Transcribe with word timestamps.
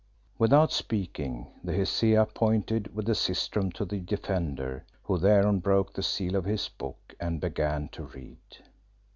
Without 0.39 0.71
speaking, 0.71 1.45
the 1.63 1.73
Hesea 1.73 2.25
pointed 2.33 2.95
with 2.95 3.07
her 3.07 3.13
sistrum 3.13 3.71
to 3.73 3.85
the 3.85 3.99
Defender, 3.99 4.83
who 5.03 5.19
thereon 5.19 5.59
broke 5.59 5.93
the 5.93 6.01
seal 6.01 6.35
of 6.35 6.45
his 6.45 6.69
book 6.69 7.13
and 7.19 7.39
began 7.39 7.87
to 7.89 8.05
read. 8.05 8.39